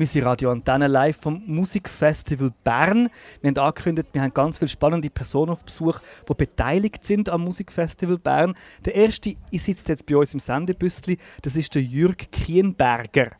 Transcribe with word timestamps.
Wir 0.00 0.06
sind 0.06 0.24
Radio 0.24 0.50
Antenne 0.50 0.86
live 0.86 1.18
vom 1.18 1.42
Musikfestival 1.44 2.52
Bern. 2.64 3.10
Wir 3.42 3.48
haben 3.48 3.58
angekündigt, 3.58 4.08
wir 4.14 4.22
haben 4.22 4.32
ganz 4.32 4.56
viele 4.56 4.70
spannende 4.70 5.10
Personen 5.10 5.50
auf 5.50 5.62
Besuch, 5.62 6.00
die 6.26 6.32
beteiligt 6.32 7.04
sind 7.04 7.28
am 7.28 7.44
Musikfestival 7.44 8.16
Bern. 8.16 8.56
Der 8.86 8.94
erste 8.94 9.34
sitzt 9.52 9.90
jetzt 9.90 10.06
bei 10.06 10.16
uns 10.16 10.32
im 10.32 10.40
Sendebüssli. 10.40 11.18
Das 11.42 11.54
ist 11.54 11.74
der 11.74 11.82
Jürg 11.82 12.32
Kienberger. 12.32 13.32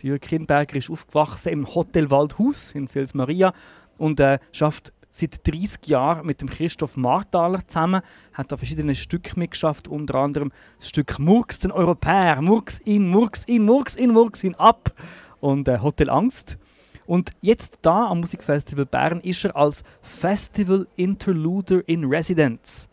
Der 0.00 0.04
Jürg 0.04 0.22
Kienberger 0.22 0.76
ist 0.76 0.88
aufgewachsen 0.88 1.48
im 1.48 1.74
Hotel 1.74 2.08
Waldhaus 2.12 2.70
in 2.76 2.86
Sils 2.86 3.12
Maria 3.14 3.52
und 3.98 4.20
äh, 4.20 4.38
schafft 4.52 4.92
seit 5.10 5.44
30 5.46 5.86
Jahren 5.86 6.26
mit 6.26 6.40
dem 6.40 6.48
Christoph 6.48 6.96
Marthaler 6.96 7.66
zusammen, 7.66 8.02
hat 8.32 8.52
da 8.52 8.56
verschiedene 8.56 8.94
Stücke 8.94 9.38
mitgeschafft, 9.38 9.88
unter 9.88 10.16
anderem 10.16 10.52
das 10.78 10.90
Stück 10.90 11.18
Murks 11.18 11.58
den 11.58 11.72
Europäer, 11.72 12.40
Murks 12.40 12.78
in, 12.78 13.08
Murks 13.08 13.44
in, 13.44 13.64
Murks 13.64 13.96
in, 13.96 14.12
Murks 14.12 14.44
in, 14.44 14.54
ab 14.56 14.92
und 15.44 15.68
äh, 15.68 15.80
Hotel 15.80 16.08
Angst. 16.08 16.56
Und 17.06 17.32
jetzt 17.42 17.80
da 17.82 18.06
am 18.06 18.20
Musikfestival 18.20 18.86
Bern 18.86 19.20
ist 19.20 19.44
er 19.44 19.54
als 19.54 19.84
Festival 20.00 20.86
Interluder 20.96 21.86
in 21.86 22.06
Residence. 22.06 22.88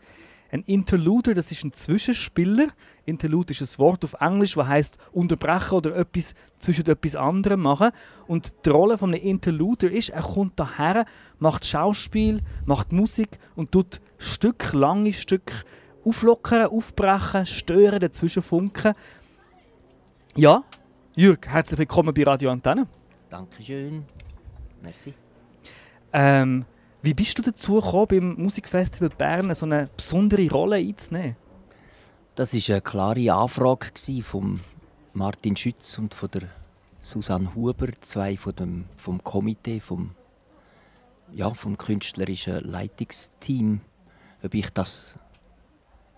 Ein 0.50 0.60
Interluder, 0.64 1.32
das 1.32 1.50
ist 1.50 1.64
ein 1.64 1.72
Zwischenspieler. 1.72 2.68
Interlude 3.06 3.54
ist 3.54 3.62
ein 3.62 3.78
Wort 3.78 4.04
auf 4.04 4.16
Englisch, 4.20 4.56
das 4.56 4.68
heißt 4.68 4.98
unterbrechen 5.12 5.76
oder 5.76 5.96
etwas 5.96 6.34
zwischen 6.58 6.84
etwas 6.84 7.16
anderem 7.16 7.62
machen. 7.62 7.90
Und 8.26 8.52
die 8.66 8.68
Rolle 8.68 8.98
von 8.98 9.14
einem 9.14 9.22
Interluder 9.22 9.90
ist, 9.90 10.10
er 10.10 10.20
kommt 10.20 10.60
daher, 10.60 11.06
macht 11.38 11.64
Schauspiel, 11.64 12.42
macht 12.66 12.92
Musik 12.92 13.38
und 13.56 13.72
tut 13.72 14.02
Stück, 14.18 14.74
lange 14.74 15.14
Stück 15.14 15.64
auflockern, 16.04 16.66
aufbrechen, 16.66 17.46
stören, 17.46 18.00
dazwischen 18.00 18.42
funken. 18.42 18.92
Ja, 20.36 20.64
Jürg, 21.14 21.46
herzlich 21.46 21.78
willkommen 21.78 22.14
bei 22.14 22.22
Radio 22.22 22.50
Antenne. 22.50 22.86
Dankeschön. 23.28 24.06
Merci. 24.80 25.12
Ähm, 26.10 26.64
wie 27.02 27.12
bist 27.12 27.38
du 27.38 27.42
dazu 27.42 27.74
gekommen, 27.74 28.06
beim 28.08 28.34
Musikfestival 28.42 29.10
Bern 29.10 29.54
so 29.54 29.66
eine 29.66 29.90
besondere 29.94 30.48
Rolle 30.48 30.76
einzunehmen? 30.76 31.36
Das 32.34 32.54
war 32.54 32.74
eine 32.74 32.80
klare 32.80 33.30
Anfrage 33.30 34.22
von 34.22 34.60
Martin 35.12 35.54
Schütz 35.54 35.98
und 35.98 36.14
von 36.14 36.30
der 36.30 36.44
Susanne 37.02 37.54
Huber, 37.54 37.88
zwei 38.00 38.38
von 38.38 38.56
dem, 38.56 38.84
vom 38.96 39.22
Komitee, 39.22 39.80
vom, 39.80 40.12
ja, 41.34 41.52
vom 41.52 41.76
künstlerischen 41.76 42.64
Leitungsteam, 42.64 43.82
ob 44.42 44.54
ich 44.54 44.70
das 44.70 45.18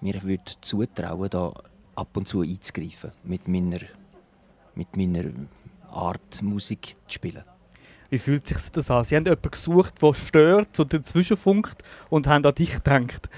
mir 0.01 0.23
würde 0.23 0.53
zutrauen 0.61 1.31
da 1.31 1.53
ab 1.97 2.17
und 2.17 2.29
zu 2.29 2.43
einzugreifen 2.43 3.11
mit 3.25 3.49
meiner 3.49 3.81
mit 4.77 4.97
meiner 4.97 5.31
Art, 5.91 6.43
Musik 6.43 6.97
zu 7.07 7.15
spielen. 7.15 7.45
Wie 8.11 8.19
fühlt 8.19 8.47
sich 8.47 8.59
das 8.71 8.91
an? 8.91 9.05
Sie 9.05 9.17
haben 9.17 9.25
jemanden 9.25 9.51
gesucht, 9.51 10.01
der 10.03 10.15
stört 10.15 10.79
oder 10.79 10.99
dazwischenfunkt 10.99 11.83
und 12.11 12.27
haben 12.27 12.45
an 12.45 12.55
dich 12.55 12.75
gedacht. 12.75 13.29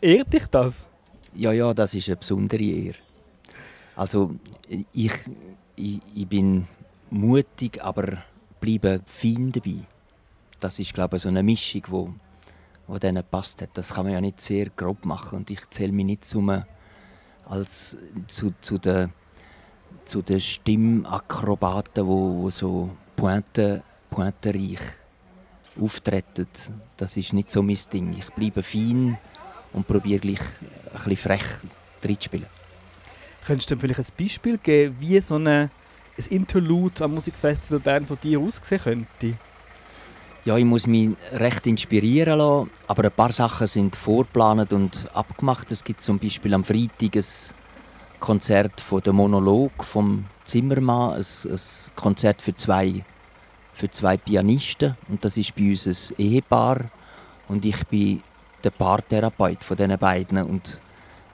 Ehrt 0.00 0.32
dich 0.32 0.46
das? 0.48 0.88
Ja, 1.34 1.52
ja, 1.52 1.72
das 1.72 1.94
ist 1.94 2.08
eine 2.08 2.16
besondere 2.16 2.62
Ehre. 2.62 2.98
Also, 3.96 4.34
ich, 4.92 5.12
ich, 5.76 6.00
ich 6.14 6.26
bin 6.26 6.66
mutig, 7.10 7.82
aber 7.82 8.22
bleibe 8.60 9.00
fein 9.06 9.52
dabei. 9.52 9.76
Das 10.60 10.78
ist, 10.78 10.94
glaube 10.94 11.16
ich, 11.16 11.22
so 11.22 11.28
eine 11.28 11.42
Mischung, 11.42 11.82
die 11.86 11.90
wo, 11.90 12.14
wo 12.86 12.98
denen 12.98 13.22
passt 13.30 13.62
hat. 13.62 13.70
Das 13.74 13.94
kann 13.94 14.04
man 14.04 14.14
ja 14.14 14.20
nicht 14.20 14.40
sehr 14.40 14.70
grob 14.70 15.04
machen. 15.04 15.38
Und 15.38 15.50
ich 15.50 15.68
zähle 15.70 15.92
mich 15.92 16.04
nicht 16.04 16.24
zum, 16.24 16.64
als, 17.46 17.96
zu, 18.26 18.52
zu 18.60 18.78
den 18.78 19.12
zu 20.04 20.22
den 20.22 20.40
Stimmakrobaten, 20.40 22.06
wo, 22.06 22.42
wo 22.42 22.50
so 22.50 22.90
Pointe, 23.16 23.82
pointenreich 24.10 24.80
auftreten. 25.80 26.48
Das 26.96 27.16
ist 27.16 27.32
nicht 27.32 27.50
so 27.50 27.62
mein 27.62 27.78
Ding. 27.92 28.14
Ich 28.18 28.26
bleibe 28.30 28.62
fein 28.62 29.18
und 29.72 29.86
probiere 29.86 30.20
gleich 30.20 30.40
ein 30.40 30.98
bisschen 31.04 31.16
frech 31.16 31.44
reinzuspielen. 32.02 32.46
Könntest 33.46 33.70
du 33.70 33.74
mir 33.76 33.80
vielleicht 33.80 34.10
ein 34.10 34.16
Beispiel 34.18 34.58
geben, 34.58 34.96
wie 35.00 35.20
so 35.20 35.36
eine, 35.36 35.70
ein 36.18 36.24
Interlude 36.30 37.04
am 37.04 37.14
Musikfestival 37.14 37.80
Bern 37.80 38.06
von 38.06 38.18
dir 38.20 38.40
aussehen 38.40 38.80
könnte? 38.80 39.34
Ja, 40.44 40.56
ich 40.56 40.64
muss 40.64 40.86
mich 40.86 41.10
recht 41.32 41.66
inspirieren 41.66 42.38
lassen, 42.38 42.70
aber 42.86 43.04
ein 43.04 43.12
paar 43.12 43.32
Sachen 43.32 43.66
sind 43.66 43.96
vorgeplant 43.96 44.72
und 44.72 45.08
abgemacht. 45.14 45.70
Es 45.70 45.84
gibt 45.84 46.02
zum 46.02 46.18
Beispiel 46.18 46.54
am 46.54 46.64
Freitag 46.64 47.16
ein 47.16 47.24
Konzert 48.20 48.80
von 48.80 49.00
der 49.00 49.12
Monolog 49.12 49.84
vom 49.84 50.24
Zimmermann, 50.44 51.14
ein, 51.14 51.50
ein 51.50 51.60
Konzert 51.96 52.42
für 52.42 52.54
zwei, 52.54 53.04
für 53.72 53.90
zwei 53.90 54.16
Pianisten 54.16 54.96
und 55.08 55.24
das 55.24 55.36
ist 55.36 55.54
bei 55.54 55.70
uns 55.70 55.86
ein 55.86 56.16
Ehepaar 56.18 56.84
und 57.48 57.64
ich 57.64 57.86
bin 57.86 58.22
der 58.64 58.70
Paartherapeut 58.70 59.62
von 59.62 59.76
diesen 59.76 59.98
beiden 59.98 60.42
und 60.42 60.80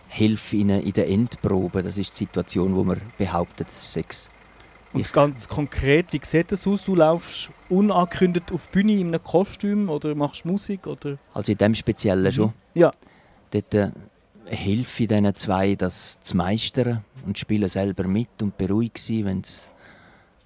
helfe 0.09 0.57
ihnen 0.57 0.83
in 0.83 0.93
der 0.93 1.09
Endprobe. 1.09 1.83
Das 1.83 1.99
ist 1.99 2.13
die 2.13 2.25
Situation, 2.25 2.75
wo 2.75 2.85
man 2.85 3.01
behauptet, 3.19 3.69
es 3.69 3.79
ist 3.79 3.93
Sex. 3.93 4.31
Und 4.93 5.13
ganz 5.13 5.49
konkret, 5.49 6.13
wie 6.13 6.21
sieht 6.23 6.53
das 6.53 6.67
aus? 6.69 6.85
Du 6.85 6.95
laufst 6.95 7.51
unangekündigt 7.69 8.53
auf 8.53 8.69
die 8.69 8.79
Bühne 8.79 8.93
in 8.93 9.09
einem 9.09 9.25
Kostüm 9.25 9.89
oder 9.89 10.15
machst 10.15 10.45
Musik? 10.45 10.87
Oder? 10.87 11.19
Also 11.33 11.51
in 11.51 11.59
dem 11.59 11.75
Speziellen 11.75 12.31
schon. 12.31 12.53
Ja. 12.75 12.93
Dort 13.51 13.75
äh, 13.75 13.91
helfe 14.47 15.07
diesen 15.07 15.35
zwei, 15.35 15.75
das 15.75 16.21
zu 16.21 16.37
meistern 16.37 17.05
und 17.27 17.39
spiele 17.39 17.69
selber 17.69 18.05
mit 18.05 18.43
und 18.43 18.57
beruhige 18.57 18.99
sie, 18.99 19.25
wenn 19.25 19.43
sie 19.45 19.69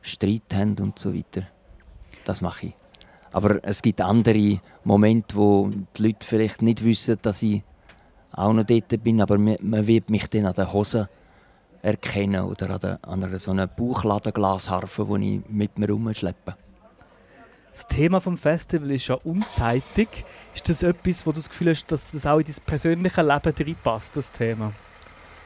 Streit 0.03 0.54
haben 0.54 0.76
und 0.78 0.98
so 0.98 1.14
weiter. 1.14 1.47
Das 2.25 2.41
mache 2.41 2.66
ich. 2.66 2.75
Aber 3.32 3.62
es 3.62 3.82
gibt 3.82 4.00
andere 4.00 4.60
Momente, 4.84 5.37
wo 5.37 5.70
die 5.97 6.03
Leute 6.03 6.26
vielleicht 6.26 6.62
nicht 6.62 6.84
wissen, 6.84 7.19
dass 7.20 7.42
ich 7.42 7.62
auch 8.32 8.53
noch 8.53 8.64
dort 8.64 9.03
bin, 9.03 9.20
aber 9.20 9.38
man 9.38 9.87
wird 9.87 10.10
mich 10.10 10.28
dann 10.28 10.47
an 10.47 10.54
den 10.54 10.72
Hosen 10.72 11.08
erkennen 11.82 12.42
oder 12.42 12.70
an, 12.70 12.81
der, 12.81 12.98
an 13.03 13.25
einer 13.25 13.38
so 13.38 13.50
einer 13.50 13.66
Bauchladenglasharfe, 13.66 15.06
die 15.19 15.37
ich 15.37 15.48
mit 15.48 15.78
mir 15.78 15.91
rumschleppe. 15.91 16.56
Das 17.78 17.86
Thema 17.86 18.18
des 18.18 18.40
Festivals 18.40 18.90
ist 18.90 19.06
ja 19.06 19.14
unzeitig. 19.22 20.08
Ist 20.52 20.68
das 20.68 20.82
etwas, 20.82 21.24
wo 21.24 21.30
du 21.30 21.36
das 21.36 21.48
Gefühl 21.48 21.70
hast, 21.70 21.86
dass 21.86 22.10
das 22.10 22.26
auch 22.26 22.40
in 22.40 22.44
dein 22.44 22.56
persönliches 22.66 23.24
Leben 23.24 23.54
reinpasst, 23.56 24.16
das 24.16 24.32
Thema? 24.32 24.72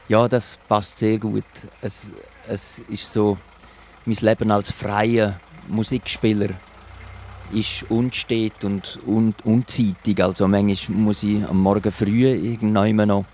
Ja, 0.09 0.27
das 0.27 0.57
passt 0.67 0.97
sehr 0.97 1.19
gut. 1.19 1.43
Es, 1.79 2.07
es 2.47 2.79
ist 2.89 3.13
so, 3.13 3.37
mein 4.07 4.17
Leben 4.19 4.49
als 4.49 4.71
freier 4.71 5.39
Musikspieler 5.67 6.49
ist 7.51 7.85
unstet 7.89 8.63
und 8.63 8.97
un, 9.05 9.35
unzeitig. 9.43 10.23
Also 10.23 10.47
manchmal 10.47 10.97
muss 10.97 11.21
ich 11.21 11.47
am 11.47 11.61
Morgen 11.61 11.91
früh 11.91 12.25
irgendwann 12.29 13.09
noch 13.09 13.25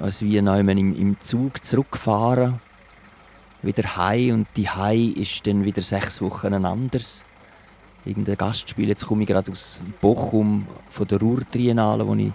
also 0.00 0.26
wie 0.26 0.36
im, 0.36 0.68
im 0.68 1.20
Zug 1.20 1.64
zurückfahren, 1.64 2.60
wieder 3.62 3.96
heim 3.96 4.34
und 4.34 4.46
die 4.54 4.68
Hai 4.68 5.12
ist 5.16 5.44
dann 5.44 5.64
wieder 5.64 5.82
sechs 5.82 6.22
Wochen 6.22 6.64
anders 6.64 7.24
irgendein 8.04 8.36
Gastspiel. 8.36 8.88
Jetzt 8.88 9.06
komme 9.06 9.22
ich 9.22 9.28
gerade 9.28 9.50
aus 9.50 9.80
Bochum 10.00 10.66
von 10.90 11.08
der 11.08 11.20
Ruhr-Triennale, 11.20 12.06
wo 12.06 12.14
ich 12.14 12.32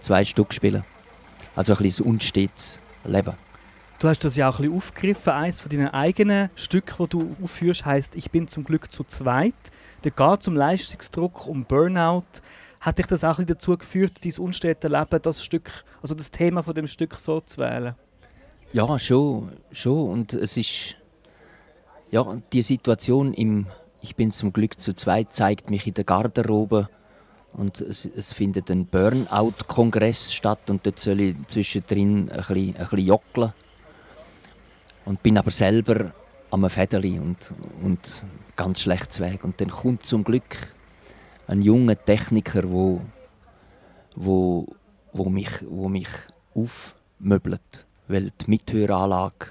zwei 0.00 0.24
Stück 0.24 0.52
spiele. 0.52 0.84
Also 1.54 1.74
ein 1.74 1.82
bisschen 1.82 2.06
unstetes 2.06 2.80
Leben. 3.04 3.34
Du 3.98 4.08
hast 4.08 4.24
das 4.24 4.36
ja 4.36 4.48
auch 4.48 4.58
ein 4.58 4.62
bisschen 4.62 4.76
aufgegriffen. 4.76 5.32
Eines 5.32 5.60
von 5.60 5.70
deinen 5.70 5.88
eigenen 5.88 6.50
Stücken, 6.56 6.96
das 6.98 7.08
du 7.10 7.36
aufführst, 7.42 7.84
heißt 7.84 8.16
Ich 8.16 8.30
bin 8.30 8.48
zum 8.48 8.64
Glück 8.64 8.90
zu 8.90 9.04
zweit. 9.04 9.54
Da 10.02 10.10
geht 10.10 10.48
um 10.48 10.56
Leistungsdruck, 10.56 11.46
um 11.46 11.64
Burnout. 11.64 12.24
Hat 12.80 12.98
dich 12.98 13.06
das 13.06 13.22
auch 13.22 13.38
ein 13.38 13.46
bisschen 13.46 13.58
dazu 13.58 13.78
geführt, 13.78 14.18
dein 14.24 14.32
unstete 14.44 14.88
Leben, 14.88 15.22
das 15.22 15.44
Stück, 15.44 15.84
also 16.00 16.16
das 16.16 16.32
Thema 16.32 16.64
von 16.64 16.74
dem 16.74 16.88
Stück 16.88 17.14
so 17.14 17.40
zu 17.40 17.58
wählen? 17.58 17.94
Ja, 18.72 18.98
schon, 18.98 19.52
schon. 19.70 20.08
Und 20.08 20.32
es 20.32 20.56
ist 20.56 20.96
ja 22.10 22.26
die 22.52 22.62
Situation 22.62 23.34
im 23.34 23.66
ich 24.02 24.16
bin 24.16 24.32
zum 24.32 24.52
Glück 24.52 24.80
zu 24.80 24.94
zweit, 24.94 25.32
zeigt 25.32 25.70
mich 25.70 25.86
in 25.86 25.94
der 25.94 26.04
Garderobe 26.04 26.88
und 27.52 27.80
es, 27.80 28.04
es 28.04 28.32
findet 28.32 28.70
ein 28.70 28.86
Burnout-Kongress 28.86 30.34
statt 30.34 30.68
und 30.68 30.84
dort 30.84 30.98
soll 30.98 31.20
ich 31.20 31.36
zwischendrin 31.46 32.28
ein 32.30 32.36
bisschen, 32.36 32.68
ein 32.68 32.74
bisschen 32.74 32.98
jockeln. 32.98 33.52
Und 35.04 35.22
bin 35.22 35.38
aber 35.38 35.50
selber 35.50 36.12
am 36.50 36.68
Federli 36.68 37.18
und, 37.18 37.38
und 37.82 38.24
ganz 38.56 38.80
schlecht 38.80 39.18
Weg. 39.20 39.44
Und 39.44 39.60
dann 39.60 39.68
kommt 39.68 40.06
zum 40.06 40.22
Glück 40.22 40.56
ein 41.46 41.62
junger 41.62 42.02
Techniker, 42.02 42.70
wo, 42.70 43.00
wo, 44.14 44.66
wo 45.12 45.28
mich, 45.28 45.50
wo 45.68 45.88
mich 45.88 46.08
aufmöbelt, 46.54 47.86
weil 48.08 48.30
die 48.30 48.50
Mithöranlage, 48.50 49.48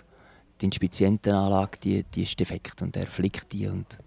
die 0.61 0.65
Inspizientenanlage, 0.65 1.77
die, 1.83 2.03
die 2.03 2.23
ist 2.23 2.39
defekt 2.39 2.81
und 2.81 2.95
er 2.95 3.07
flickt 3.07 3.51
die 3.51 3.67
und 3.67 3.97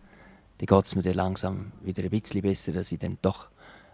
dann 0.67 0.79
geht 0.79 0.87
es 0.87 0.95
mir 0.95 1.03
dann 1.03 1.15
langsam 1.15 1.73
wieder 1.83 2.03
ein 2.03 2.11
bisschen 2.11 2.43
besser, 2.43 2.73
dass 2.73 2.93
ich 2.93 2.99
dann 2.99 3.19
doch 3.23 3.49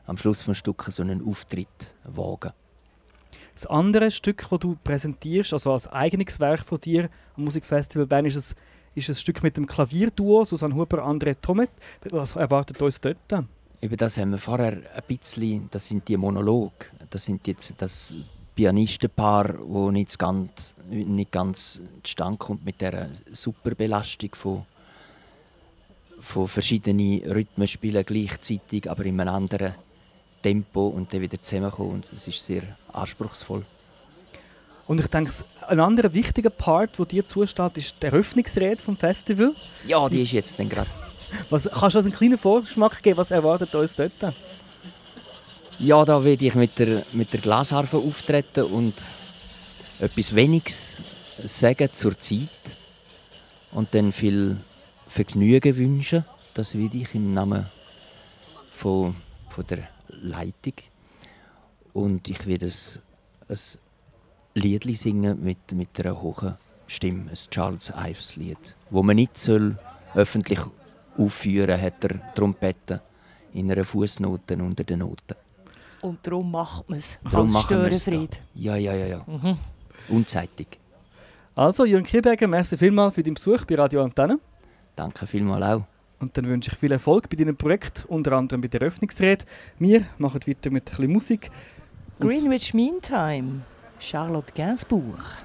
am 0.06 0.16
Schluss 0.16 0.44
des 0.44 0.58
Stückes 0.58 0.96
so 0.96 1.02
einen 1.02 1.26
Auftritt 1.26 1.94
wage. 2.04 2.52
Das 3.54 3.66
andere 3.66 4.10
Stück, 4.10 4.46
das 4.48 4.58
du 4.60 4.76
präsentierst, 4.82 5.52
also 5.52 5.72
als 5.72 5.88
eigenes 5.88 6.40
Werk 6.40 6.60
von 6.60 6.78
dir 6.78 7.10
am 7.36 7.44
Musikfestival 7.44 8.06
Bern, 8.06 8.24
ist, 8.26 8.36
ein, 8.36 8.56
ist 8.94 9.08
ein 9.08 9.14
Stück 9.14 9.42
mit 9.42 9.56
dem 9.56 9.66
Klavierduo 9.66 10.44
Susanne 10.44 10.74
Huber, 10.74 11.04
André 11.04 11.36
Tomet. 11.40 11.70
Was 12.10 12.36
erwartet 12.36 12.80
uns 12.80 13.00
dort? 13.00 13.18
Über 13.80 13.96
das 13.96 14.16
haben 14.18 14.32
wir 14.32 14.38
vorher 14.38 14.72
ein 14.94 15.02
bisschen, 15.06 15.68
das 15.70 15.86
sind 15.86 16.06
die 16.08 16.16
Monologe, 16.16 16.86
das 17.08 17.24
sind 17.24 17.46
jetzt 17.46 17.74
das 17.78 18.14
Pianistenpaar, 18.54 19.54
wo 19.62 19.90
nicht 19.90 20.18
ganz, 20.18 20.74
nicht 20.88 21.32
ganz 21.32 21.80
zustande 22.02 22.38
kommt 22.38 22.64
mit 22.64 22.80
der 22.80 23.08
Superbelastung 23.32 24.34
von, 24.34 24.66
von 26.20 26.48
verschiedenen 26.48 27.22
Rhythmen 27.22 27.66
spielen 27.66 28.04
gleichzeitig, 28.04 28.90
aber 28.90 29.04
in 29.04 29.20
einem 29.20 29.34
anderen 29.34 29.74
Tempo 30.42 30.88
und 30.88 31.12
dann 31.12 31.20
wieder 31.20 31.40
zusammenkommen. 31.40 31.94
Und 31.94 32.12
es 32.12 32.28
ist 32.28 32.44
sehr 32.44 32.62
anspruchsvoll. 32.92 33.64
Und 34.86 35.00
ich 35.00 35.06
denke, 35.06 35.30
ein 35.68 35.80
anderer 35.80 36.12
wichtiger 36.12 36.50
Part, 36.50 36.98
der 36.98 37.06
dir 37.06 37.26
zusteht, 37.26 37.76
ist 37.76 37.94
die 38.02 38.06
Eröffnungsrede 38.06 38.82
vom 38.82 38.96
Festival. 38.96 39.54
Ja, 39.86 40.08
die 40.08 40.22
ist 40.22 40.32
jetzt 40.32 40.58
dann 40.58 40.68
gerade. 40.68 40.90
Was, 41.48 41.70
kannst 41.70 41.94
du 41.94 41.98
uns 41.98 42.06
einen 42.06 42.14
kleinen 42.14 42.38
Vorschmack 42.38 43.02
geben, 43.02 43.18
was 43.18 43.30
erwartet 43.30 43.72
uns 43.74 43.94
dort? 43.94 44.12
Ja, 45.78 46.04
da 46.04 46.24
werde 46.24 46.44
ich 46.44 46.54
mit 46.56 46.78
der, 46.78 47.04
mit 47.12 47.32
der 47.32 47.40
Glasharfe 47.40 47.98
auftreten 47.98 48.64
und 48.64 48.94
etwas 50.00 50.34
Weniges 50.34 51.00
sagen 51.44 51.88
zur 51.92 52.18
Zeit 52.18 52.48
und 53.72 53.94
dann 53.94 54.12
viel 54.12 54.56
Vergnügen 55.10 55.76
wünschen. 55.76 56.24
Das 56.54 56.76
will 56.76 56.94
ich 56.94 57.14
im 57.16 57.34
Namen 57.34 57.66
von, 58.70 59.16
von 59.48 59.66
der 59.66 59.88
Leitung. 60.08 60.74
Und 61.92 62.28
ich 62.28 62.46
werde 62.46 62.66
ein, 62.66 63.00
ein 63.48 63.58
Lied 64.54 64.96
singen 64.96 65.42
mit, 65.42 65.72
mit 65.72 65.88
einer 65.98 66.22
hohen 66.22 66.54
Stimme, 66.86 67.28
ein 67.28 67.36
Charles 67.50 67.92
Ives 67.94 68.36
Lied, 68.36 68.76
wo 68.90 69.02
man 69.02 69.16
nicht 69.16 69.36
soll 69.36 69.76
öffentlich 70.14 70.60
aufführen 71.18 71.80
hat 71.80 72.04
er 72.04 72.34
Trompete 72.34 73.02
in 73.52 73.70
einer 73.70 73.84
Fußnote 73.84 74.56
unter 74.56 74.84
den 74.84 75.00
Noten. 75.00 75.34
Und 76.02 76.24
darum 76.24 76.52
macht 76.52 76.88
man 76.88 76.98
es 76.98 77.18
als 77.24 77.60
Störenfried. 77.62 78.40
Ja, 78.54 78.76
ja, 78.76 78.94
ja. 78.94 79.06
ja. 79.06 79.24
Mhm. 79.26 79.58
Unzeitig. 80.08 80.68
Also, 81.56 81.84
Jürgen 81.84 82.06
Kieberger, 82.06 82.46
merci 82.46 82.76
vielmals 82.76 83.14
für 83.14 83.24
deinen 83.24 83.34
Besuch 83.34 83.64
bei 83.64 83.74
Radio 83.74 84.04
Antenne. 84.04 84.38
Danke 85.00 85.26
vielmals 85.26 85.64
auch. 85.64 85.82
Und 86.18 86.36
dann 86.36 86.46
wünsche 86.46 86.70
ich 86.70 86.76
viel 86.76 86.92
Erfolg 86.92 87.30
bei 87.30 87.36
deinem 87.36 87.56
Projekt, 87.56 88.04
unter 88.08 88.32
anderem 88.32 88.60
bei 88.60 88.68
der 88.68 88.82
Eröffnungsrede. 88.82 89.46
Wir 89.78 90.04
machen 90.18 90.42
weiter 90.46 90.68
mit 90.68 90.90
ein 90.90 90.96
bisschen 90.96 91.12
Musik. 91.14 91.50
Greenwich 92.18 92.74
Meantime, 92.74 93.62
Charlotte 93.98 94.52
Gainsbourg. 94.54 95.38